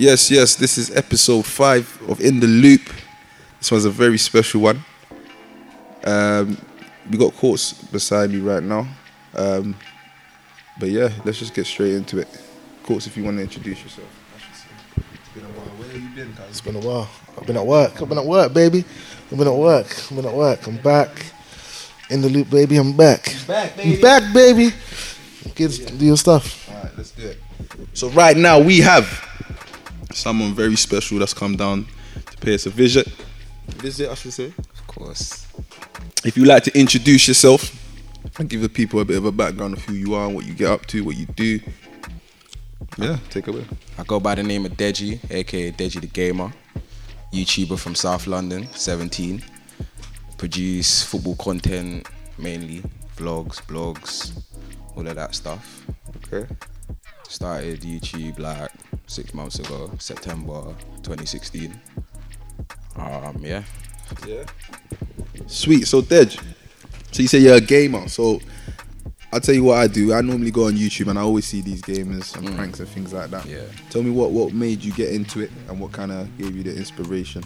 [0.00, 2.88] Yes, yes, this is episode five of In the Loop.
[3.58, 4.84] This one's a very special one.
[6.04, 6.56] Um,
[7.10, 8.86] we got Courts beside me right now.
[9.34, 9.74] Um,
[10.78, 12.28] but yeah, let's just get straight into it.
[12.84, 14.06] Courts, if you want to introduce yourself.
[14.96, 15.66] It's been a while.
[15.66, 16.46] Where have you been, guys?
[16.50, 17.10] It's been a while.
[17.36, 18.00] I've been at work.
[18.00, 18.84] I've been at work, baby.
[19.32, 19.86] I've been at work.
[19.88, 20.64] I've been at work.
[20.68, 21.10] I'm back.
[22.08, 22.76] In the loop, baby.
[22.76, 23.34] I'm back.
[23.48, 24.70] Back, I'm back, baby.
[25.56, 26.70] Kids, do your stuff.
[26.70, 27.40] All right, let's do it.
[27.94, 29.27] So right now we have
[30.18, 31.86] someone very special that's come down
[32.30, 33.06] to pay us a visit.
[33.76, 34.46] Visit, I should say.
[34.46, 35.46] Of course.
[36.24, 37.74] If you'd like to introduce yourself
[38.38, 40.54] and give the people a bit of a background of who you are, what you
[40.54, 41.60] get up to, what you do.
[42.96, 43.64] Yeah, take away.
[43.96, 46.52] I go by the name of Deji, aka Deji the Gamer.
[47.32, 49.42] YouTuber from South London, 17.
[50.38, 52.82] Produce football content mainly,
[53.16, 54.42] vlogs, blogs,
[54.96, 55.86] all of that stuff.
[56.16, 56.46] Okay.
[57.28, 58.67] Started YouTube like
[59.08, 60.62] six months ago, September
[61.02, 61.78] 2016.
[62.96, 63.62] Um, yeah.
[64.26, 64.44] Yeah.
[65.46, 65.86] Sweet.
[65.86, 66.40] So Dej,
[67.12, 68.08] so you say you're a gamer.
[68.08, 68.40] So
[69.32, 70.12] I'll tell you what I do.
[70.14, 73.12] I normally go on YouTube and I always see these gamers and pranks and things
[73.12, 73.44] like that.
[73.46, 73.64] Yeah.
[73.90, 76.62] Tell me what what made you get into it and what kind of gave you
[76.62, 77.42] the inspiration.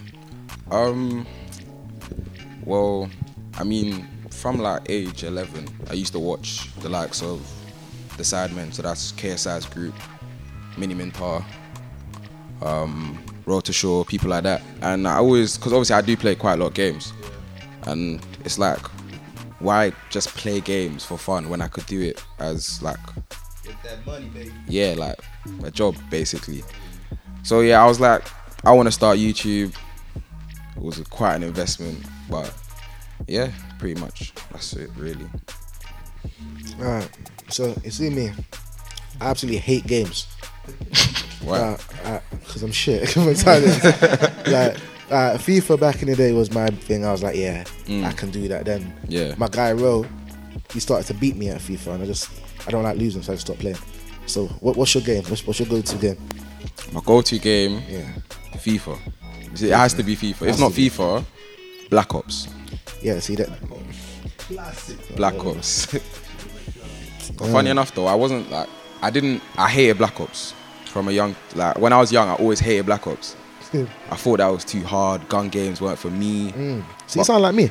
[0.70, 1.26] Um,
[2.64, 3.10] well,
[3.58, 7.40] I mean, from like age 11, I used to watch the likes of
[8.16, 9.94] the Sidemen, so that's KSI's group,
[10.76, 11.44] Miniminter,
[12.62, 14.62] um, Wroetoshaw, people like that.
[14.82, 17.12] And I always, because obviously I do play quite a lot of games,
[17.86, 18.78] and it's like,
[19.58, 22.98] why just play games for fun when I could do it as like
[23.62, 24.52] Get that money, baby.
[24.66, 25.16] yeah, like
[25.62, 26.64] a job basically.
[27.44, 28.24] So yeah, I was like,
[28.64, 29.72] I want to start YouTube.
[30.76, 32.52] It was quite an investment, but
[33.28, 35.26] yeah, pretty much that's it really.
[36.80, 37.10] Alright.
[37.48, 38.32] So you see me.
[39.20, 40.26] I absolutely hate games.
[41.44, 41.76] Wow.
[42.30, 43.16] Because I'm shit.
[43.16, 43.30] I'm you.
[43.34, 44.76] like
[45.10, 47.04] uh, FIFA back in the day was my thing.
[47.04, 47.64] I was like, yeah,
[48.04, 48.64] I can do that.
[48.64, 49.34] Then Yeah.
[49.36, 50.06] my guy Ro,
[50.72, 52.30] he started to beat me at FIFA, and I just
[52.66, 53.76] I don't like losing, so I just stopped playing.
[54.26, 55.24] So what, what's your game?
[55.24, 56.16] What's, what's your go-to game?
[56.92, 58.08] My go-to game, Yeah,
[58.54, 58.98] FIFA.
[59.60, 60.48] It has to be FIFA.
[60.48, 61.24] If not FIFA,
[61.90, 62.46] Black Ops.
[63.02, 63.18] yeah.
[63.18, 63.48] See that?
[65.16, 65.88] Black Ops.
[67.38, 68.68] But funny enough though, I wasn't like
[69.02, 70.54] I didn't I hated Black Ops
[70.86, 73.36] from a young like when I was young I always hated Black Ops.
[73.74, 75.26] I thought that was too hard.
[75.28, 76.52] Gun games weren't for me.
[76.52, 76.84] Mm.
[77.06, 77.70] So you sound like me.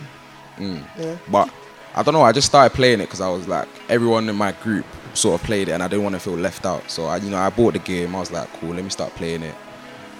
[0.57, 0.83] Mm.
[0.97, 1.17] Yeah.
[1.29, 1.53] But
[1.93, 2.23] I don't know.
[2.23, 5.45] I just started playing it because I was like, everyone in my group sort of
[5.45, 6.89] played it, and I didn't want to feel left out.
[6.89, 8.15] So I, you know, I bought the game.
[8.15, 9.55] I was like, cool, let me start playing it.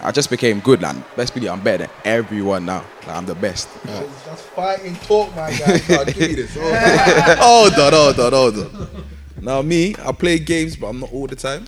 [0.03, 1.03] I just became good, man.
[1.15, 2.83] Best believe I'm better than everyone now.
[3.01, 3.69] Like, I'm the best.
[3.83, 5.79] That's fighting talk, my guy.
[5.79, 6.55] Can't give me this.
[7.39, 9.05] Hold on, hold on, hold on.
[9.41, 11.65] Now me, I play games, but I'm not all the time.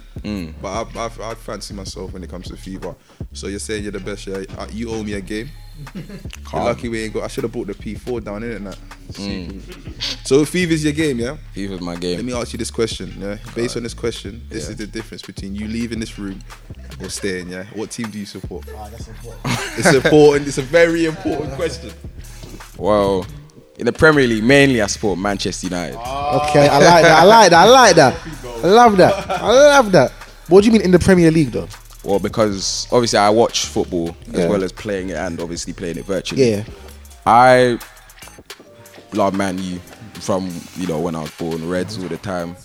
[0.61, 2.95] But I, I, I fancy myself when it comes to FIFA.
[3.33, 4.43] So you're saying you're the best, yeah?
[4.57, 5.49] Uh, You owe me a game.
[6.53, 7.23] You're lucky we ain't got.
[7.23, 8.61] I should have bought the P4 down in it.
[8.61, 8.73] Now.
[10.23, 11.37] So FIFA's your game, yeah?
[11.55, 12.17] FIFA's my game.
[12.17, 13.37] Let me ask you this question, yeah?
[13.55, 14.71] Based on this question, this Yeah.
[14.71, 16.39] is the difference between you leaving this room
[17.01, 17.63] or staying, yeah?
[17.73, 18.65] What team do you support?
[18.77, 19.45] Ah, that's important.
[19.79, 20.47] It's important.
[20.47, 21.91] It's a very important question.
[22.77, 23.25] Well,
[23.77, 25.97] in the Premier League, mainly I support Manchester United.
[25.97, 27.19] Okay, I like that.
[27.19, 27.67] I like that.
[27.67, 28.63] I like that.
[28.63, 29.29] I love that.
[29.29, 30.11] I love that.
[30.47, 31.67] What do you mean in the Premier League though?
[32.03, 34.47] Well, because obviously I watch football as Yeah.
[34.49, 36.49] well as playing it and obviously playing it virtually.
[36.51, 36.63] Yeah.
[37.25, 37.79] I
[39.13, 39.79] love Man U
[40.15, 41.67] from you know when I was born.
[41.67, 42.55] Reds all the time.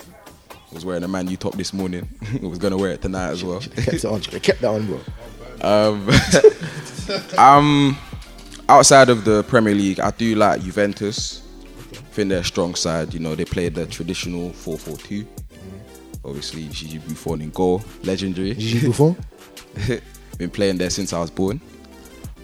[0.73, 2.09] Was wearing a Man U top this morning.
[2.43, 3.61] was gonna wear it tonight as well.
[3.61, 4.21] Kept it on.
[4.21, 5.01] Kept that on, bro.
[5.61, 6.09] Um,
[7.39, 7.99] um,
[8.69, 11.43] outside of the Premier League, I do like Juventus.
[11.93, 13.15] I think they're a strong side.
[13.15, 15.27] You know, they play the traditional 4-4-2.
[16.25, 18.55] Obviously, Gigi Buffon in goal, legendary.
[18.55, 19.17] Gigi Buffon.
[20.39, 21.61] Been playing there since I was born.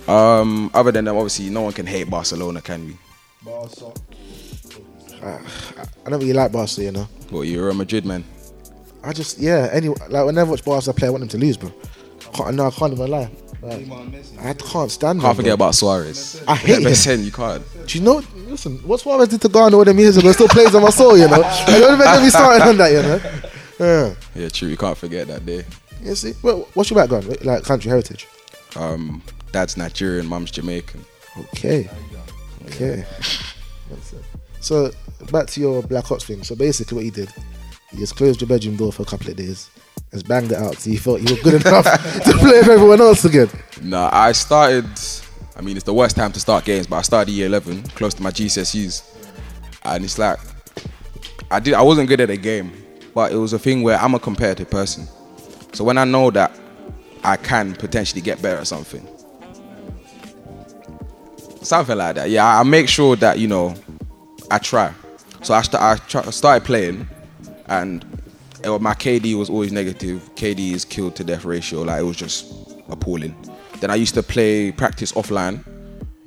[0.07, 2.97] Um, other than that, obviously, no one can hate Barcelona, can we?
[5.25, 5.39] I
[6.11, 7.09] don't really like Barca, you know.
[7.31, 8.25] But you're a Madrid man.
[9.03, 9.69] I just yeah.
[9.73, 11.73] Anyway, like whenever I watch Barca play, I want them to lose, bro.
[12.33, 13.31] Can't, no, I can't even lie.
[13.67, 15.21] I can't stand.
[15.21, 15.67] Can't them, forget bro.
[15.67, 16.43] about Suarez.
[16.47, 17.23] I hate him.
[17.23, 17.63] You can't.
[17.87, 18.23] Do you know?
[18.49, 21.17] Listen, what's Suarez did to Ghana all them years ago still plays on my soul,
[21.17, 21.43] you know.
[21.45, 23.21] I don't even me started on that, you know.
[23.81, 24.15] Yeah.
[24.35, 24.69] Yeah, true.
[24.69, 25.65] You can't forget that day.
[26.03, 27.45] You see, well, what's your background?
[27.45, 28.27] Like country heritage.
[28.77, 29.23] Um,
[29.53, 31.05] dad's Nigerian, mum's Jamaican.
[31.55, 31.89] Okay.
[32.67, 33.05] Okay.
[34.61, 34.91] So
[35.31, 36.43] back to your Black Ops thing.
[36.43, 37.29] So basically, what you did,
[37.93, 39.69] you just closed your bedroom door for a couple of days,
[40.15, 43.01] just banged it out, so you felt you were good enough to play with everyone
[43.01, 43.49] else again.
[43.83, 44.87] No, I started.
[45.57, 48.15] I mean, it's the worst time to start games, but I started year 11, close
[48.15, 49.03] to my GCSEs,
[49.83, 50.39] and it's like
[51.51, 51.75] I did.
[51.75, 52.73] I wasn't good at the game,
[53.13, 55.07] but it was a thing where I'm a competitive person.
[55.73, 56.57] So when I know that
[57.25, 59.07] I can potentially get better at something.
[61.63, 62.31] Something like that.
[62.31, 63.75] Yeah, I make sure that you know
[64.51, 64.93] I try.
[65.43, 67.09] So I, st- I try- started playing,
[67.67, 68.05] and
[68.65, 70.35] Eh, my KD was always negative.
[70.35, 71.83] KD is killed to death ratio.
[71.83, 72.53] Like it was just
[72.89, 73.37] appalling.
[73.81, 75.65] Then I used to play practice offline.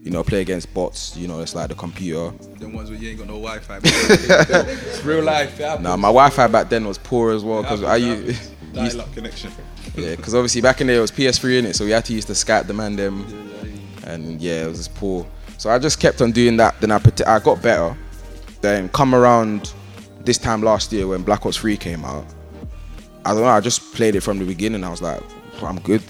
[0.03, 1.17] You know, play against bots.
[1.17, 2.31] You know, it's like the computer.
[2.59, 3.79] Them ones where you ain't got no Wi-Fi.
[3.83, 5.59] it's real life.
[5.59, 9.51] Now my Wi-Fi back then was poor as well because I used, dial-up connection.
[9.95, 12.13] yeah, because obviously back in there it was PS3 in it, so we had to
[12.13, 13.25] use the Skype demand them,
[14.05, 15.25] and yeah, it was just poor.
[15.57, 16.79] So I just kept on doing that.
[16.79, 17.97] Then I put, I got better.
[18.61, 19.73] Then come around
[20.27, 22.25] this time last year when Black Ops 3 came out,
[23.25, 23.47] I don't know.
[23.47, 24.83] I just played it from the beginning.
[24.83, 25.23] I was like,
[25.63, 26.01] I'm good.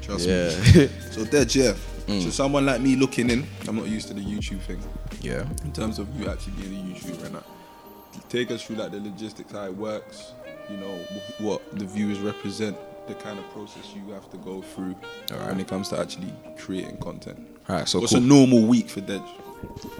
[0.00, 0.88] Trust yeah, me.
[1.10, 1.76] So Dead Jeff.
[2.06, 2.22] Mm.
[2.22, 4.80] So someone like me looking in, I'm not used to the YouTube thing.
[5.20, 5.44] yeah.
[5.64, 7.42] In terms of you actually being a YouTuber now,
[8.28, 10.32] take us through like the logistics, how it works.
[10.70, 10.98] You know
[11.38, 12.76] what the viewers represent,
[13.08, 14.94] the kind of process you have to go through
[15.46, 17.48] when it comes to actually creating content.
[17.68, 17.88] All right.
[17.88, 18.22] So What's cool.
[18.22, 19.26] a normal week for Dej?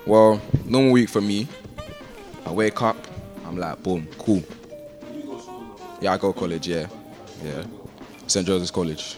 [0.07, 1.49] Well, normal week for me.
[2.47, 2.97] I wake up,
[3.47, 4.43] I'm like, boom, cool.
[6.01, 6.87] Yeah, I go college, yeah.
[7.45, 7.65] Yeah.
[8.27, 8.47] St.
[8.47, 9.17] Joseph's College.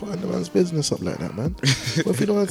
[0.00, 1.50] Wind the man's business up like that, man.
[2.04, 2.50] what if you don't?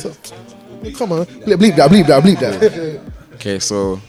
[0.82, 3.02] Hey, come on, bleep, bleep that, bleep that, bleep that.
[3.36, 4.02] Okay, so,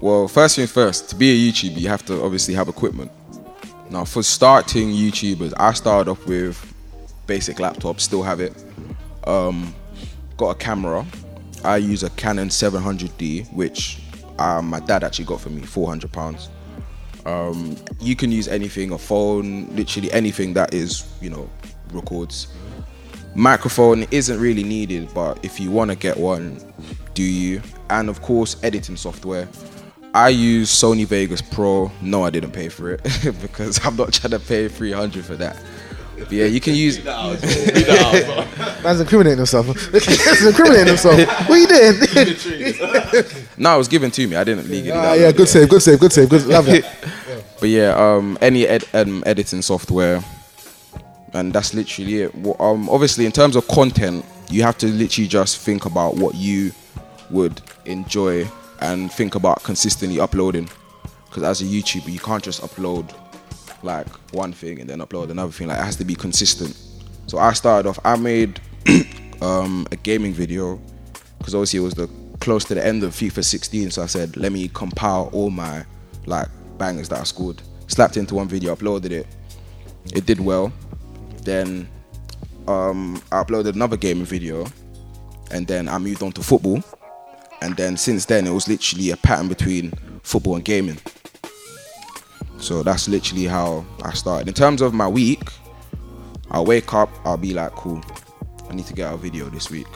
[0.00, 3.10] well, first thing first, to be a YouTuber, you have to obviously have equipment.
[3.90, 6.56] Now, for starting YouTubers, I started off with
[7.26, 8.54] basic laptop, still have it.
[9.24, 9.74] Um,
[10.36, 11.04] got a camera.
[11.64, 13.98] I use a Canon 700D, which
[14.40, 16.48] um, my dad actually got for me, 400 pounds.
[17.26, 21.48] Um, you can use anything, a phone, literally anything that is, you know,
[21.92, 22.48] records.
[23.34, 26.58] Microphone isn't really needed, but if you want to get one,
[27.14, 27.62] do you?
[27.90, 29.46] And of course, editing software.
[30.14, 31.92] I use Sony Vegas Pro.
[32.00, 33.02] No, I didn't pay for it
[33.42, 35.56] because I'm not trying to pay 300 for that.
[36.18, 37.02] But yeah, you can use.
[37.04, 39.66] Man's incriminating himself.
[39.92, 41.16] Man's incriminating himself.
[41.48, 41.94] What are you doing?
[43.60, 44.36] No, it was given to me.
[44.36, 44.92] I didn't legally.
[44.92, 45.36] ah, yeah, it.
[45.36, 46.46] good save, good save, good save, good.
[46.46, 46.84] Love that.
[47.60, 50.24] But yeah, um, any ed- um, editing software,
[51.34, 52.34] and that's literally it.
[52.34, 56.34] Wha- Um, obviously, in terms of content, you have to literally just think about what
[56.34, 56.72] you
[57.30, 58.48] would enjoy
[58.80, 60.70] and think about consistently uploading.
[61.28, 63.12] Because as a YouTuber, you can't just upload
[63.82, 65.68] like one thing and then upload another thing.
[65.68, 66.74] Like it has to be consistent.
[67.26, 67.98] So I started off.
[68.06, 68.58] I made
[69.42, 70.80] um, a gaming video
[71.38, 72.08] because obviously it was the
[72.40, 73.90] close to the end of FIFA 16.
[73.92, 75.84] So I said, let me compile all my
[76.26, 76.48] like
[76.78, 77.62] bangers that I scored.
[77.86, 79.26] Slapped into one video, uploaded it.
[80.14, 80.72] It did well.
[81.42, 81.88] Then
[82.66, 84.66] um, I uploaded another gaming video,
[85.50, 86.82] and then I moved on to football.
[87.62, 89.92] And then since then, it was literally a pattern between
[90.22, 90.98] football and gaming.
[92.58, 94.48] So that's literally how I started.
[94.48, 95.42] In terms of my week,
[96.50, 98.02] I'll wake up, I'll be like, cool,
[98.68, 99.86] I need to get a video this week.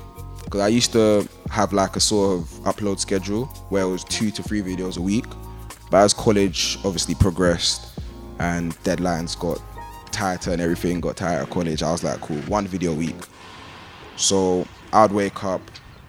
[0.55, 4.31] Because I used to have like a sort of upload schedule where it was two
[4.31, 5.25] to three videos a week.
[5.91, 7.99] But as college obviously progressed
[8.39, 9.61] and deadlines got
[10.13, 13.17] tighter and everything got tighter at college, I was like, cool, one video a week.
[14.15, 15.61] So I'd wake up,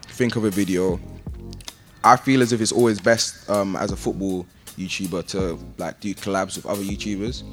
[0.10, 1.00] think of a video.
[2.04, 4.46] I feel as if it's always best um, as a football
[4.78, 7.44] YouTuber to like do collabs with other YouTubers.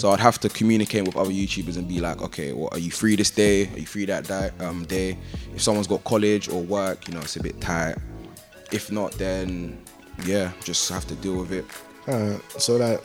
[0.00, 2.90] So I'd have to communicate with other YouTubers and be like, okay, well, are you
[2.90, 3.68] free this day?
[3.68, 5.16] Are you free that di- um, day?
[5.54, 7.96] If someone's got college or work, you know, it's a bit tight.
[8.72, 9.82] If not, then
[10.24, 11.64] yeah, just have to deal with it.
[12.08, 13.00] Alright, so like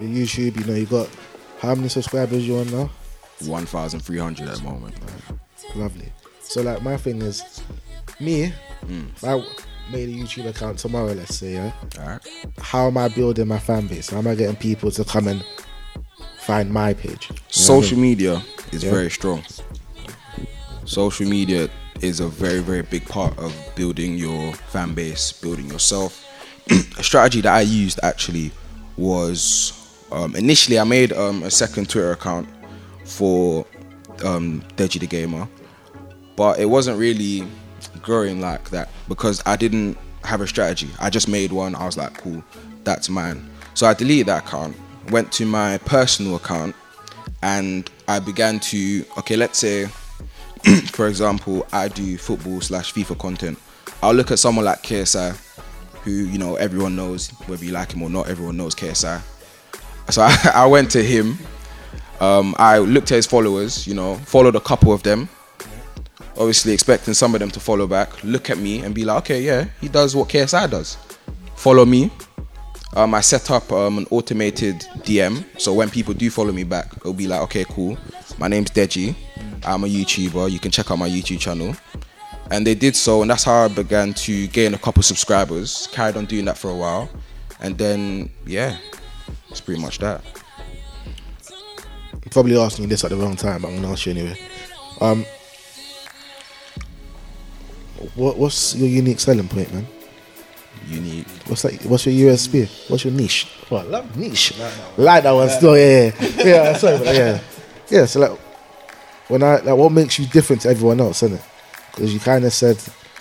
[0.00, 1.08] YouTube, you know, you got
[1.58, 2.90] how many subscribers you on now?
[3.40, 4.94] 1,300 at the moment.
[5.74, 6.12] Lovely.
[6.42, 7.62] So like my thing is,
[8.18, 8.52] me,
[8.88, 9.42] if I
[9.90, 12.20] made a YouTube account tomorrow, let's say, yeah, right.
[12.58, 14.10] how am I building my fan base?
[14.10, 15.44] How am I getting people to come and
[16.40, 17.28] find my page?
[17.30, 18.10] You know what I Social mean?
[18.10, 18.42] media
[18.72, 18.90] is Yeah.
[18.90, 19.42] very strong.
[20.84, 21.68] Social media
[22.00, 26.24] is a very, very big part of building your fan base, building yourself.
[26.98, 28.50] a strategy that I used actually
[28.96, 29.72] was
[30.12, 32.48] um, initially I made um, a second Twitter account
[33.04, 33.66] for
[34.24, 35.48] um, Deji the Gamer,
[36.36, 37.46] but it wasn't really
[38.02, 40.88] growing like that because I didn't have a strategy.
[41.00, 41.74] I just made one.
[41.74, 42.42] I was like, cool,
[42.84, 43.48] that's mine.
[43.74, 44.76] So I deleted that account,
[45.10, 46.74] went to my personal account,
[47.42, 49.86] and I began to okay, let's say,
[50.92, 53.58] for example, I do football slash FIFA content.
[54.02, 55.36] I'll look at someone like KSI,
[56.02, 59.22] who you know everyone knows, whether you like him or not, everyone knows KSI.
[60.10, 61.38] So I, I went to him.
[62.20, 65.28] Um, I looked at his followers, you know, followed a couple of them.
[66.40, 69.42] Obviously, expecting some of them to follow back, look at me and be like, okay,
[69.42, 70.96] yeah, he does what KSI does.
[71.54, 72.10] Follow me.
[72.96, 75.44] um, I set up um, an automated DM.
[75.60, 77.98] So when people do follow me back, it'll be like, okay, cool.
[78.38, 79.14] My name's Deji.
[79.66, 80.50] I'm a YouTuber.
[80.50, 81.76] You can check out my YouTube channel.
[82.50, 85.88] And they did so, and that's how I began to gain a couple subscribers.
[85.92, 87.08] Carried on doing that for a while,
[87.60, 88.78] and then yeah,
[89.50, 90.24] it's pretty much that.
[92.32, 94.38] Probably asking this at the wrong time, but I'm gonna ask you anyway.
[95.00, 95.24] Um,
[98.14, 99.86] what what's your unique selling point, man?
[100.88, 101.26] Unique.
[101.46, 101.74] What's that?
[101.84, 102.90] What's your USP?
[102.90, 103.46] What's your niche?
[103.68, 104.58] What love niche?
[104.96, 106.72] Like that one still, yeah, yeah, yeah.
[106.76, 107.40] Sorry, but yeah,
[107.88, 108.06] yeah.
[108.06, 108.38] So like,
[109.28, 111.44] when I like, what makes you different to everyone else, isn't it?
[111.94, 112.76] Because you kind of said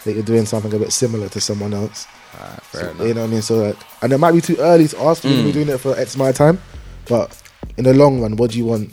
[0.05, 2.07] that you're doing something a bit similar to someone else.
[2.39, 3.41] Alright, fair So, you know what I mean?
[3.41, 5.24] So like, and it might be too early to ask.
[5.24, 6.62] You're gonna be doing it for X amount of time,
[7.07, 7.41] but
[7.77, 8.91] in the long run, what do you want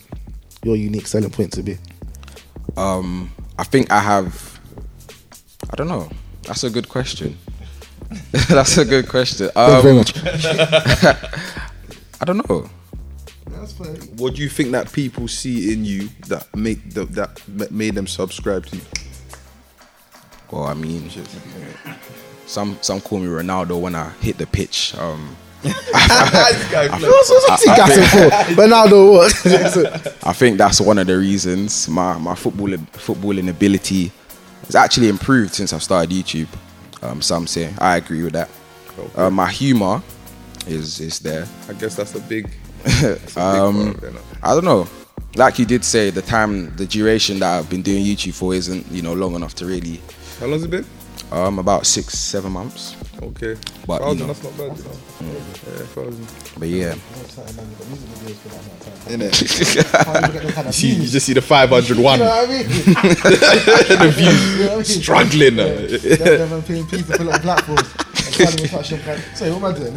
[0.64, 1.78] your unique selling point to be?
[2.76, 4.55] Um, I think I have.
[5.70, 6.08] I don't know.
[6.42, 7.36] That's a good question.
[8.48, 9.48] That's a good question.
[9.48, 10.16] Thank you Um, very much.
[12.20, 12.68] I don't know.
[14.16, 17.94] What do you think that people see in you that make the, that ma- made
[17.94, 18.82] them subscribe to you?
[20.50, 21.10] Well, I mean,
[22.46, 24.94] some some call me Ronaldo when I hit the pitch.
[24.96, 28.54] Um, What's what's he gassing for?
[28.54, 30.16] But now the what?
[30.24, 34.12] I think that's one of the reasons my my football footballing ability
[34.66, 36.48] has actually improved since I've started YouTube.
[37.02, 38.48] Um, some say I agree with that.
[39.14, 40.02] Uh, my humor
[40.66, 41.46] is is there.
[41.68, 42.50] I guess that's a big.
[42.84, 44.38] That's a big Um, of?
[44.42, 44.86] I don't know.
[45.34, 48.86] Like you did say, the time, the duration that I've been doing YouTube for isn't
[48.90, 50.00] you know long enough to really.
[50.40, 50.84] How long's it been?
[51.32, 52.94] Um, about six seven months.
[53.20, 53.56] Okay.
[53.86, 54.26] But, you know.
[54.28, 54.76] that's not bad.
[54.78, 54.90] You know?
[55.22, 56.26] Yeah, thousand.
[56.58, 56.94] But yeah,
[60.66, 62.66] You, see, you just see the 501 I mean?
[62.68, 65.58] the views struggling.
[65.58, 65.64] uh.
[66.36, 67.82] Never paying people to put up platforms.
[67.82, 69.94] and can't even touch them, can't- Sorry, what am I doing?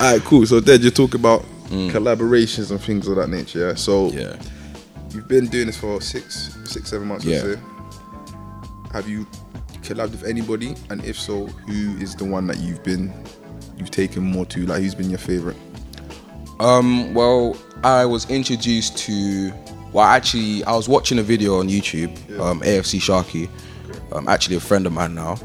[0.00, 0.46] All right, cool.
[0.46, 3.68] So, Dad, you talk about collaborations and things of that nature.
[3.68, 3.74] Yeah.
[3.74, 4.14] So, Mm.
[4.20, 4.36] yeah.
[5.14, 7.24] you've been doing this for six, six, seven months.
[7.24, 7.56] Yeah.
[8.92, 9.26] Have you
[9.82, 10.74] collabed with anybody?
[10.90, 13.12] And if so, who is the one that you've been,
[13.76, 14.66] you've taken more to?
[14.66, 15.56] Like, who's been your favorite?
[16.60, 19.52] Um, well, I was introduced to.
[19.92, 23.50] Well, actually, I was watching a video on YouTube, um, AFC Sharky,
[24.14, 25.38] um, actually a friend of mine now.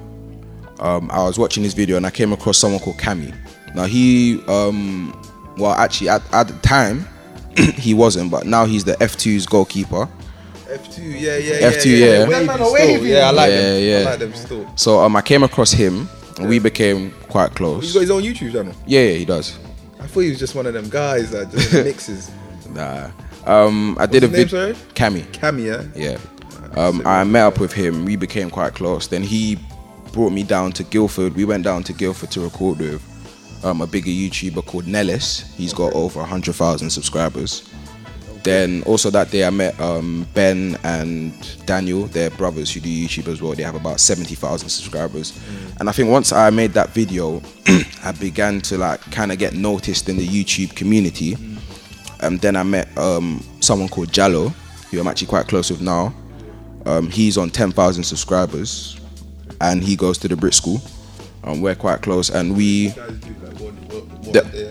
[0.80, 3.36] Um, I was watching this video and I came across someone called Cami.
[3.75, 5.20] Now he, um,
[5.58, 7.06] well, actually at, at the time
[7.75, 10.08] he wasn't, but now he's the F2's goalkeeper.
[10.68, 12.06] F2, yeah, yeah, F2, yeah.
[12.06, 12.20] yeah.
[12.28, 13.06] Wavy Man, man, still.
[13.06, 13.84] Yeah, I like Yeah, them.
[13.84, 13.98] yeah.
[14.00, 14.72] I like them still.
[14.76, 16.08] So um, I came across him
[16.38, 17.94] and we became quite He's close.
[17.94, 18.74] got his own YouTube channel.
[18.86, 19.58] Yeah, yeah, he does.
[20.00, 22.32] I thought he was just one of them guys that just mixes.
[22.70, 23.10] Nah.
[23.46, 24.74] Um, I did a his name, video.
[24.74, 24.94] sorry?
[24.94, 25.24] Cami.
[25.32, 25.84] Cammy, yeah?
[25.96, 26.18] Yeah.
[26.80, 28.04] Um, I met up with him.
[28.06, 29.08] We became quite close.
[29.08, 29.58] Then he
[30.12, 31.36] brought me down to Guildford.
[31.36, 35.54] We went down to Guildford to record with um, a bigger YouTuber called Nellis.
[35.56, 37.68] He's got over 100,000 subscribers.
[38.48, 41.34] Then also that day I met um, Ben and
[41.66, 42.04] Daniel.
[42.06, 43.51] They're brothers who do YouTube as well.
[43.51, 45.38] They have about 70,000 subscribers.
[45.82, 47.42] And I think once I made that video,
[48.06, 51.36] I began to like kind of get noticed in the YouTube community.
[52.22, 54.54] And then I met um, someone called Jallo,
[54.92, 56.13] who I'm actually quite close with now.
[56.86, 58.98] Um, he's on 10,000 subscribers
[59.60, 60.80] and he goes to the Brit School.
[61.44, 62.98] Um, we're quite close and we, like
[63.60, 64.67] what, what, what The-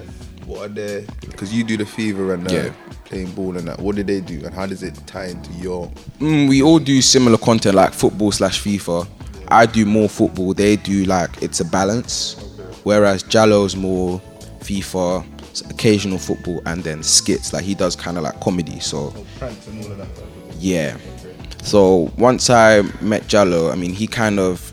[0.66, 2.73] are their, what are their because you do the FIFA and uh, Yeah.
[3.04, 5.88] playing ball and that what do they do and how does it tie into your
[6.18, 9.06] mm, we all do similar content like football slash FIFA.
[9.49, 12.35] I do more football, they do like, it's a balance.
[12.82, 14.20] Whereas Jallo's more
[14.61, 15.25] FIFA,
[15.70, 17.52] occasional football and then skits.
[17.52, 18.80] Like he does kind of like comedy.
[18.80, 20.08] So pranks and all of that
[20.58, 20.96] Yeah.
[21.62, 24.73] So once I met Jallo, I mean, he kind of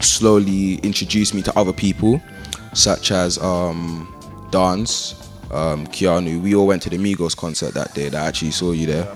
[0.00, 2.20] slowly introduced me to other people,
[2.72, 4.13] such as um,
[4.54, 6.40] Dance, um, Keanu.
[6.40, 8.08] We all went to the Migos concert that day.
[8.08, 9.12] That I actually saw you there.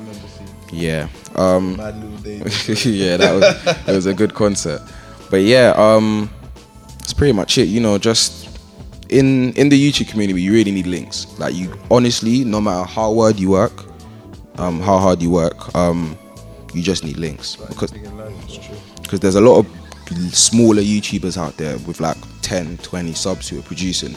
[0.73, 1.09] Yeah.
[1.37, 2.39] Um, mad little day
[2.85, 4.83] yeah, that was it was a good concert.
[5.31, 6.29] But yeah, um,
[6.99, 7.69] that's pretty much it.
[7.69, 8.49] You know, just
[9.11, 11.27] in in the YouTube community, you really need links.
[11.39, 13.85] Like you, honestly, no matter how hard you work,
[14.59, 16.19] um, how hard you work, um,
[16.75, 17.93] you just need links because
[19.03, 19.67] because there's a lot of
[20.35, 24.17] smaller YouTubers out there with like 10, 20 subs who are producing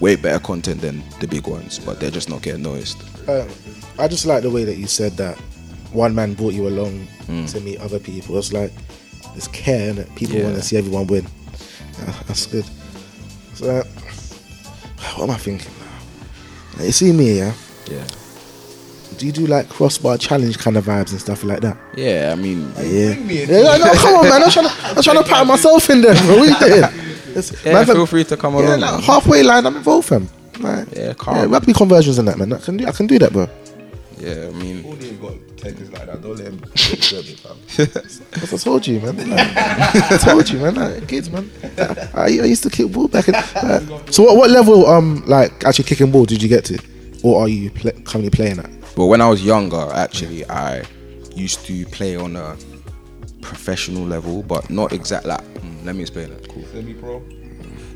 [0.00, 2.98] way better content than the big ones, but they're just not getting noticed.
[3.28, 3.46] Uh,
[3.98, 5.36] I just like the way that you said that
[5.92, 8.36] one man brought you along to meet other people.
[8.38, 8.72] It's like
[9.34, 10.44] it's care and people Yeah.
[10.44, 11.26] want to see everyone win.
[11.98, 12.64] Yeah, that's good.
[13.54, 13.84] So, uh,
[15.16, 15.72] what am I thinking
[16.78, 16.84] now?
[16.84, 17.52] You see me, yeah?
[17.90, 18.04] Yeah.
[19.16, 21.78] Do you do like crossbar challenge kind of vibes and stuff like that?
[21.96, 23.14] Yeah, I mean, Yeah.
[23.14, 24.42] bring me Yeah, no, come on, man.
[24.42, 26.36] I'm trying to, I'm trying to pat myself in there, bro.
[26.38, 26.84] What you doing?
[27.36, 28.80] It's- Yeah, feel fam- free to come Yeah, along.
[28.80, 30.28] like, halfway line, I'm involved, fam.
[30.60, 32.52] Like, Yeah, yeah, rugby conversions and that, man.
[32.52, 33.48] I can do, I can do that, bro.
[34.18, 36.22] Yeah, I mean, Only got takers like that.
[36.22, 37.56] Don't let him disturb you, fam.
[38.52, 39.16] I told you, man.
[39.30, 40.74] Like, I told you, man.
[40.76, 41.50] Like, kids, man.
[42.14, 43.34] I, I used to kick ball back in.
[43.34, 46.78] like- so, what, what level, um, like actually kicking ball did you get to,
[47.22, 48.70] or are you play, currently playing at?
[48.94, 50.82] but when I was younger, actually, I
[51.34, 52.56] used to play on a
[53.46, 55.24] professional level, but not exact.
[55.24, 56.48] Like, mm, let me explain it.
[56.48, 56.64] Cool.
[56.72, 57.20] Semi-pro.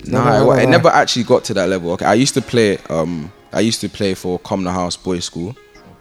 [0.07, 0.71] No, no, no, I, I no.
[0.71, 1.91] never actually got to that level.
[1.93, 2.79] Okay, I used to play.
[2.89, 5.55] Um, I used to play for Comna House Boys School,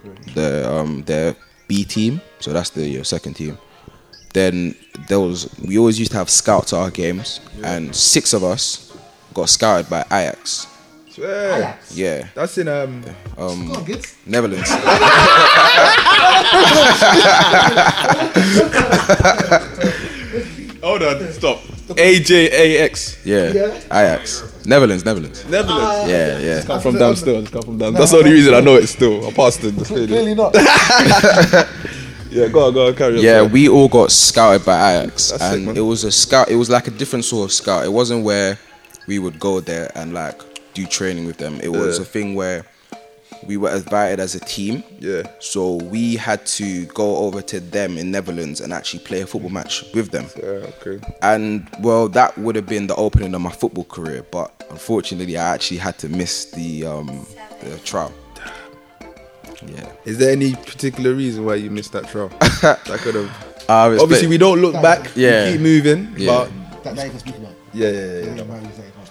[0.06, 0.34] okay.
[0.34, 1.36] the um their
[1.68, 2.22] B team.
[2.40, 3.58] So that's the your second team.
[4.34, 4.76] Then
[5.08, 8.96] there was we always used to have scouts at our games, and six of us
[9.34, 10.68] got scouted by Ajax.
[11.20, 11.78] Swear.
[11.92, 13.04] Yeah, That's in um.
[13.38, 13.68] Um
[14.26, 14.70] Netherlands.
[20.82, 21.60] Hold on, stop.
[21.90, 23.26] AJAX.
[23.26, 23.50] Yeah,
[23.88, 24.66] Ajax.
[24.66, 25.46] Netherlands, Netherlands.
[25.50, 26.10] Netherlands.
[26.10, 26.62] Yeah, yeah.
[26.64, 27.46] Come from down still.
[27.48, 27.94] Come from down.
[27.96, 29.28] That's the only reason I know it still.
[29.28, 29.76] I passed it.
[29.86, 30.56] Clearly not.
[32.32, 33.24] Yeah, go on, go on, carry on.
[33.24, 35.78] Yeah, we all got scouted by Ajax, That's and man.
[35.78, 36.48] it was a scout.
[36.48, 37.84] It was like a different sort of scout.
[37.84, 38.60] It wasn't where
[39.08, 40.40] we would go there and like
[40.74, 41.60] do training with them.
[41.62, 42.04] It was Yeah.
[42.04, 42.66] a thing where
[43.48, 44.84] we were invited as a team.
[45.00, 45.24] Yeah.
[45.40, 49.50] So we had to go over to them in Netherlands and actually play a football
[49.52, 50.26] match with them.
[50.38, 51.00] Yeah, okay.
[51.22, 55.54] And well, that would have been the opening of my football career, but unfortunately, I
[55.54, 57.26] actually had to miss the um,
[57.64, 58.12] the trial.
[59.66, 59.92] Yeah.
[60.06, 62.30] Is there any particular reason why you missed that trial?
[62.62, 63.30] that could have.
[63.70, 65.12] Uh, Obviously, bit- we don't look back.
[65.16, 65.46] Yeah.
[65.46, 66.14] We keep moving.
[66.18, 66.28] Yeah.
[66.28, 67.54] But That, that you can speak about.
[67.74, 68.36] yeah, yeah, yeah.
[68.36, 68.44] yeah.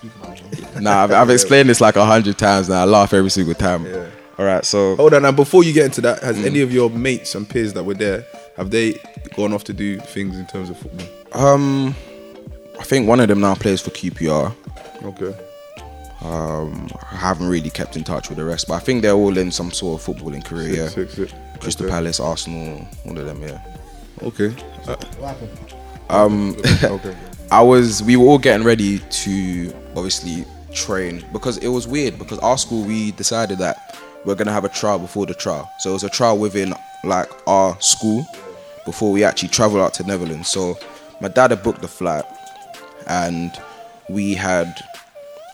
[0.02, 0.64] That speak.
[0.81, 2.83] Nah, I've, I've explained this like a hundred times now.
[2.83, 3.85] I laugh every single time.
[3.87, 4.07] Yeah.
[4.38, 6.23] All right, so Hold on, and before you get into that, Mm.
[6.23, 8.25] has any of your mates and peers that were there
[8.57, 9.00] have they
[9.37, 11.07] gone off to do things in terms of football?
[11.33, 11.95] um,
[12.78, 14.55] I think one of them now plays for QPR.
[15.05, 15.35] Okay.
[16.21, 19.37] Um, I haven't really kept in touch with the rest, but I think they're all
[19.38, 20.69] in some sort of footballing career.
[20.75, 21.38] Yeah, Sick, sick, sick.
[21.61, 21.93] Crystal okay.
[21.95, 23.43] Palace, Arsenal, all of them.
[23.43, 23.61] Yeah.
[24.22, 24.55] Okay.
[24.87, 25.75] Uh, What happened?
[26.11, 27.16] Um, okay.
[27.50, 28.02] I was.
[28.02, 32.84] We were all getting ready to obviously train because it was weird because our school
[32.84, 35.70] we decided that we're gonna have a trial before the trial.
[35.78, 38.26] So it was a trial within like our school
[38.84, 40.48] before we actually travel out to Netherlands.
[40.48, 40.78] So
[41.20, 42.24] my dad had booked the flight
[43.06, 43.50] and
[44.11, 44.84] we had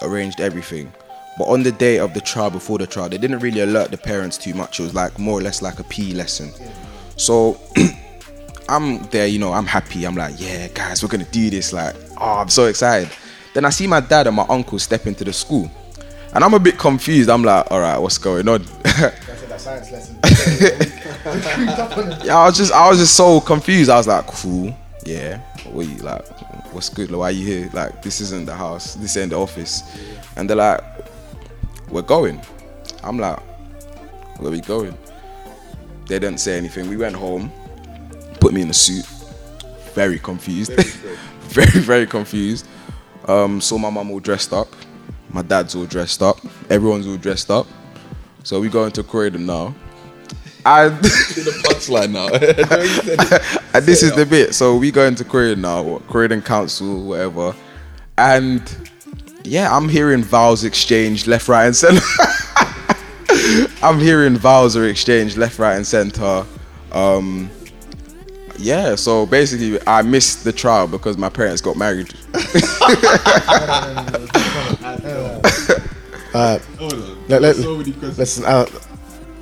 [0.02, 0.92] arranged everything.
[1.38, 3.98] But on the day of the trial, before the trial, they didn't really alert the
[3.98, 4.78] parents too much.
[4.78, 6.52] It was like more or less like a PE lesson.
[7.16, 7.60] So
[8.68, 10.04] I'm there, you know, I'm happy.
[10.06, 11.72] I'm like, yeah, guys, we're gonna do this.
[11.72, 13.10] Like, oh, I'm so excited.
[13.52, 15.70] Then I see my dad and my uncle step into the school.
[16.34, 17.30] And I'm a bit confused.
[17.30, 18.64] I'm like, all right, what's going on?
[22.24, 23.88] Yeah, I was just I was just so confused.
[23.90, 25.38] I was like, cool, yeah.
[25.72, 26.26] What you like?
[26.72, 27.10] What's good?
[27.10, 27.70] Why are you here?
[27.72, 28.94] Like, this isn't the house.
[28.96, 29.82] This ain't the office.
[30.36, 30.82] And they're like,
[31.88, 32.40] we're going.
[33.02, 33.38] I'm like,
[34.38, 34.96] where we going?
[36.08, 36.88] They didn't say anything.
[36.88, 37.50] We went home,
[38.44, 39.06] put me in a suit,
[39.94, 40.70] very confused,
[41.48, 42.68] very very confused.
[43.26, 44.68] Um, saw my mum all dressed up,
[45.30, 46.36] my dad's all dressed up,
[46.68, 47.66] everyone's all dressed up.
[48.42, 49.74] So we go into Croydon now.
[50.66, 52.26] And the punchline now.
[53.74, 54.54] and this is the bit.
[54.54, 57.54] So we go into Croydon now, Croydon Council, whatever.
[58.18, 58.60] And
[59.44, 62.02] yeah, I'm hearing vows exchanged left, right, and center.
[63.82, 66.44] I'm hearing vows are exchanged left, right, and center.
[66.92, 67.50] Um,
[68.58, 72.14] yeah, so basically, I missed the trial because my parents got married.
[76.34, 76.58] Uh,
[77.28, 78.42] let, let, listen,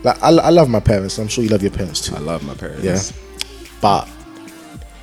[0.02, 1.18] like, I, I love my parents.
[1.18, 2.14] I'm sure you love your parents too.
[2.14, 2.84] I love my parents.
[2.84, 3.00] Yeah.
[3.80, 4.08] But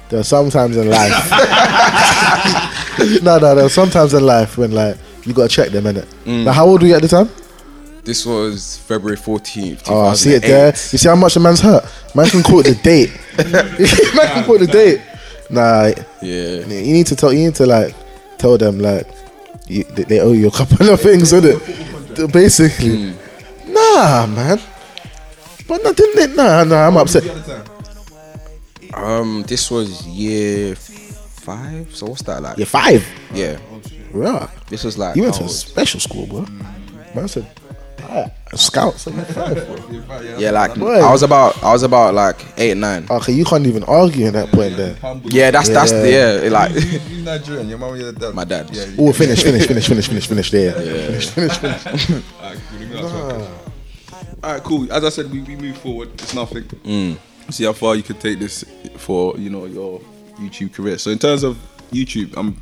[0.10, 1.32] there are sometimes in life.
[3.24, 6.06] no, no, there are some times in life when like you gotta check them, innit?
[6.26, 6.46] Mm.
[6.46, 7.30] Like, how old were you at the time?
[8.04, 9.84] This was February 14th.
[9.88, 10.68] Oh, I see it there.
[10.68, 11.86] You see how much the man's hurt?
[12.16, 13.12] Man can quote the date.
[14.16, 15.02] man can quote the date.
[15.50, 16.66] Nah, Yeah.
[16.66, 17.34] you need to tell.
[17.34, 17.94] You need to like
[18.38, 19.08] tell them like
[19.68, 21.60] you, they, they owe you a couple of things, innit?
[22.34, 23.14] Basically,
[23.68, 24.60] nah, man.
[25.68, 26.36] But no, didn't it?
[26.36, 26.88] Nah, nah.
[26.88, 27.24] I'm upset.
[28.94, 31.96] Um, this was year five.
[31.96, 32.58] So what's that like?
[32.58, 33.08] You're five.
[33.34, 33.60] Yeah.
[34.12, 34.50] Right.
[34.68, 36.46] This was like You went to a special school, bro.
[37.16, 37.48] Man said,
[38.10, 38.96] ah, a scout.
[38.96, 39.56] So you're five,
[40.08, 40.22] bro.
[40.38, 41.00] Yeah, like Boy.
[41.00, 43.06] I was about I was about like eight nine.
[43.10, 44.98] Okay, you can't even argue in that point there.
[45.26, 46.42] Yeah, that's that's the Yeah.
[46.44, 47.70] yeah, like Who's Nigerian?
[47.70, 48.34] Your mum or your dad?
[48.34, 48.70] my dad.
[48.74, 48.86] Yeah.
[48.98, 50.52] Oh, finish, finish, finish, finish, finish, finish.
[50.52, 52.10] There, finish, finish, finish.
[54.42, 54.92] All right, cool.
[54.92, 56.10] As I said, we, we move forward.
[56.14, 56.66] It's nothing.
[57.50, 58.64] See how far you could take this
[58.98, 60.00] for you know your
[60.38, 60.98] YouTube career.
[60.98, 61.58] So in terms of
[61.92, 62.62] YouTube, um,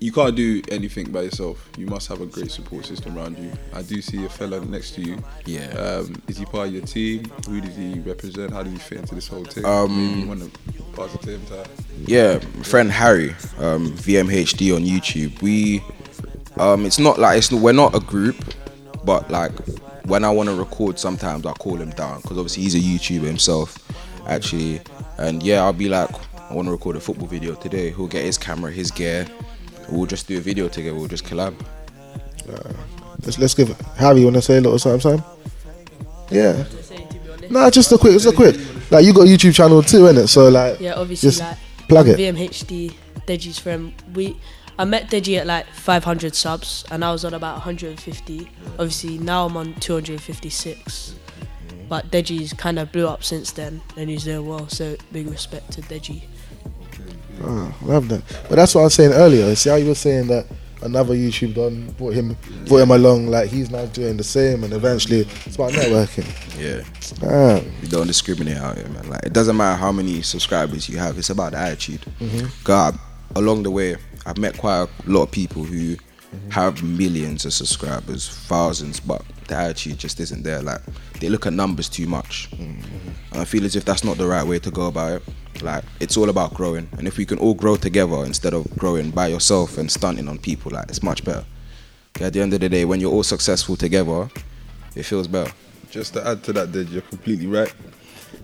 [0.00, 1.68] you can't do anything by yourself.
[1.78, 3.52] You must have a great support system around you.
[3.72, 5.22] I do see a fella next to you.
[5.46, 5.68] Yeah.
[5.68, 7.24] Um, is he part of your team?
[7.48, 8.52] Who does he represent?
[8.52, 9.64] How does he fit into this whole thing?
[9.64, 11.64] Um, Maybe you want to pass it to him, Ty?
[12.06, 15.40] Yeah, friend Harry, um, VMHD on YouTube.
[15.40, 15.82] We,
[16.58, 18.36] um, it's not like it's we're not a group,
[19.04, 19.52] but like
[20.06, 23.26] when I want to record, sometimes I call him down because obviously he's a YouTuber
[23.26, 23.78] himself,
[24.26, 24.80] actually.
[25.18, 26.10] And yeah, I'll be like,
[26.50, 27.90] I want to record a football video today.
[27.90, 29.26] He'll get his camera, his gear.
[29.88, 30.96] We'll just do a video together.
[30.96, 31.54] We'll just collab.
[32.48, 32.72] Uh,
[33.22, 34.20] let's, let's give Harry.
[34.20, 35.00] You want to say a little something?
[35.00, 35.24] something?
[36.30, 36.64] Yeah.
[37.50, 38.14] Nah, just a quick.
[38.14, 38.56] Just a quick.
[38.90, 40.28] Like you got a YouTube channel too, innit?
[40.28, 42.18] So like, Yeah, obviously, Just like plug it.
[42.18, 42.94] VMHD,
[43.26, 43.92] Deji's friend.
[44.14, 44.38] We,
[44.78, 48.50] I met Deji at like 500 subs, and I was on about 150.
[48.78, 51.14] Obviously, now I'm on 256.
[51.88, 54.68] But Deji's kind of blew up since then, and he's doing well.
[54.68, 56.22] So big respect to Deji.
[57.42, 58.22] Oh, love that.
[58.48, 59.54] But that's what I was saying earlier.
[59.54, 60.46] See how you were saying that
[60.84, 63.26] another YouTube done brought him brought him along.
[63.28, 66.26] Like he's now doing the same, and eventually it's about networking.
[66.58, 66.84] Yeah,
[67.22, 69.08] Ah, we don't discriminate out here, man.
[69.08, 71.18] Like it doesn't matter how many subscribers you have.
[71.18, 72.04] It's about the attitude.
[72.20, 72.46] Mm-hmm.
[72.62, 72.98] God,
[73.34, 76.50] along the way, I've met quite a lot of people who mm-hmm.
[76.50, 80.62] have millions of subscribers, thousands, but the attitude just isn't there.
[80.62, 80.80] Like
[81.20, 83.08] they look at numbers too much, mm-hmm.
[83.32, 85.22] and I feel as if that's not the right way to go about it.
[85.62, 89.10] Like it's all about growing, and if we can all grow together instead of growing
[89.10, 91.44] by yourself and stunting on people, like it's much better.
[92.20, 94.28] At the end of the day, when you're all successful together,
[94.94, 95.52] it feels better.
[95.90, 97.72] Just to add to that, Did you're completely right.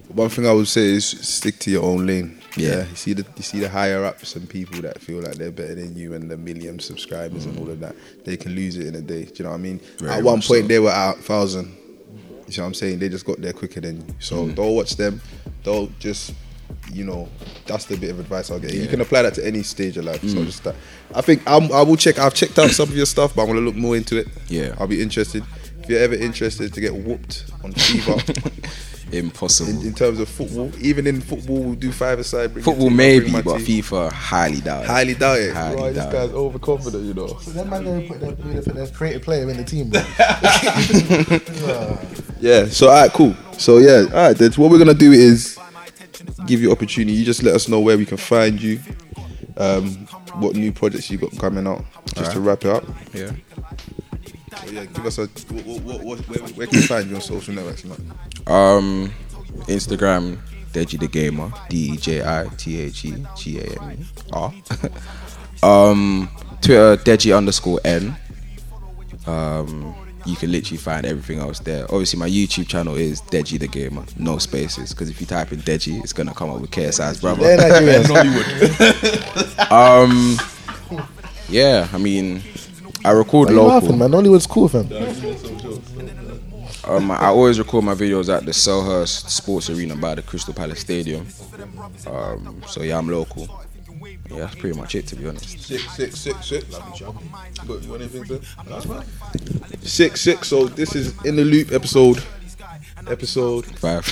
[0.08, 2.40] One thing I would say is stick to your own lane.
[2.56, 2.84] Yeah.
[2.88, 5.76] you see the you see the higher ups and people that feel like they're better
[5.76, 7.94] than you and the million subscribers and all of that.
[8.24, 9.24] They can lose it in a day.
[9.24, 9.80] Do you know what I mean?
[9.98, 10.68] Very At one point so.
[10.68, 11.76] they were out thousand.
[12.46, 12.98] You see what I'm saying?
[12.98, 14.14] They just got there quicker than you.
[14.18, 14.54] So Mm.
[14.56, 15.20] don't watch them.
[15.62, 16.32] Don't just
[16.92, 17.28] you know,
[17.66, 18.72] that's the bit of advice I'll get.
[18.72, 18.86] You Yeah.
[18.86, 18.90] Mm.
[18.90, 20.22] can apply that to any stage of life.
[20.22, 20.74] So just that.
[21.14, 22.18] I think I'm, I will check.
[22.18, 24.28] I've checked out some of your stuff, but I'm gonna look more into it.
[24.48, 24.74] Yeah.
[24.78, 25.44] I'll be interested.
[25.82, 28.76] If you're ever interested to get whooped on FIFA,
[29.12, 29.70] Impossible.
[29.70, 30.70] in, in terms of football.
[30.80, 32.52] Even in football, we'll do five aside.
[32.52, 33.82] Football team, maybe, but team.
[33.82, 34.84] FIFA highly doubt.
[34.84, 34.86] it.
[34.86, 35.52] highly doubt it.
[35.52, 37.38] Highly Right, this guy's overconfident, you know.
[37.40, 39.90] So then man gonna put their, put their creative player in the team.
[42.40, 42.66] Yeah.
[42.66, 43.34] So all right, cool.
[43.58, 44.36] So yeah, all right.
[44.36, 45.58] Then what we're gonna do is
[46.46, 47.12] give you opportunity.
[47.12, 48.80] You just let us know where we can find you.
[49.56, 51.84] Um, what new projects you got coming out?
[52.14, 52.84] Just to wrap it up.
[53.12, 53.32] Yeah.
[54.64, 57.20] So yeah, give us a what, what, what, where, where can we find you on
[57.20, 58.12] social networks, man?
[58.46, 59.12] Um,
[59.66, 60.38] Instagram,
[60.72, 64.52] Deji the Gamer, D E J I T H E G A M E R.
[65.62, 66.30] Um,
[66.62, 68.16] Twitter, Deji underscore N.
[69.26, 69.94] Um,
[70.26, 71.84] you can literally find everything else there.
[71.84, 74.90] Obviously, my YouTube channel is Deji the Gamer, no spaces.
[74.90, 77.40] Because if you type in Deji, it's gonna come up with KSI's brother.
[79.70, 80.36] Um,
[81.48, 82.42] yeah, I mean,
[83.04, 83.80] I record Why you local.
[83.80, 84.12] laughing, man?
[84.12, 84.88] Hollywood's cool, fam.
[86.84, 90.80] Um, I always record my videos at the Selhurst Sports Arena by the Crystal Palace
[90.80, 91.26] Stadium.
[92.06, 93.48] Um, so yeah, I'm local.
[94.30, 95.60] Yeah, that's pretty much it to be honest.
[95.60, 96.64] Six, six, six, six.
[97.66, 97.84] Good.
[97.84, 98.40] You want anything, sir?
[99.82, 100.48] Six, six.
[100.48, 102.22] So this is in the loop episode.
[103.08, 103.66] Episode.
[103.78, 104.06] Five.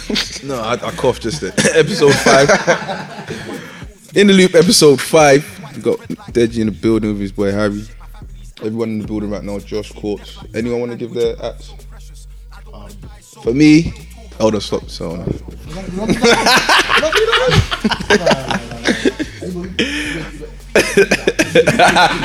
[0.44, 1.52] No, I, I coughed just then.
[1.74, 2.48] episode five.
[4.14, 5.44] in the loop, episode five.
[5.76, 5.98] We got
[6.32, 7.84] Deji in the building with his boy Harry.
[8.60, 9.58] Everyone in the building right now.
[9.58, 10.38] Josh Courts.
[10.54, 11.72] Anyone want to give their apps?
[12.72, 12.90] Um,
[13.42, 13.92] for me,
[14.40, 14.88] oh, no, stop.
[14.88, 15.24] So.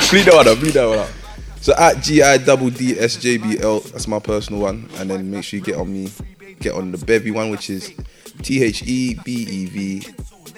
[0.09, 1.11] bleed that one out, bleed that one out.
[1.61, 4.89] So at G I double D S J B L, that's my personal one.
[4.97, 6.11] And then make sure you get on me,
[6.59, 7.93] get on the Bevy one, which is
[8.41, 10.07] T H E B E V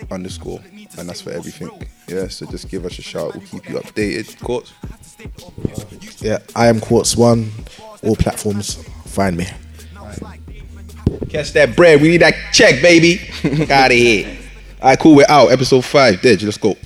[0.10, 0.62] underscore.
[0.98, 1.70] And that's for everything.
[2.08, 3.36] Yeah, so just give us a shout.
[3.36, 4.40] We'll keep you updated.
[4.42, 4.74] Courts.
[6.22, 7.52] Yeah, I am Courts One.
[8.04, 8.76] All platforms,
[9.06, 9.48] find me.
[11.30, 12.02] Catch that bread.
[12.02, 13.20] We need that check, baby.
[13.72, 14.38] Out of here.
[14.86, 15.16] All right, cool.
[15.16, 15.52] We're out.
[15.52, 16.22] Episode five.
[16.22, 16.44] Dead.
[16.44, 16.78] Let's go.